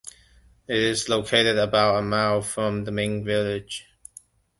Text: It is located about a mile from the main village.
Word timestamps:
It 0.67 0.77
is 0.77 1.09
located 1.09 1.59
about 1.59 1.97
a 1.97 2.01
mile 2.01 2.41
from 2.41 2.85
the 2.85 2.91
main 2.91 3.23
village. 3.23 3.85